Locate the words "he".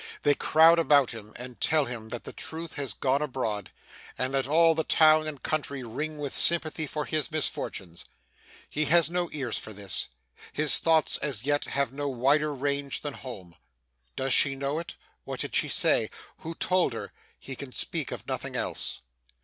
8.67-8.85, 17.37-17.55